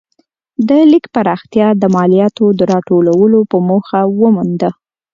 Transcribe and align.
د 0.67 0.69
لیک 0.91 1.05
پراختیا 1.15 1.67
د 1.81 1.83
مالیاتو 1.95 2.45
د 2.59 2.61
راټولولو 2.73 3.39
په 3.51 3.57
موخه 3.67 3.99
ومونده. 4.19 4.69